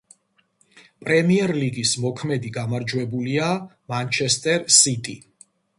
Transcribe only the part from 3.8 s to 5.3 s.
„მანჩესტერ სიტი“.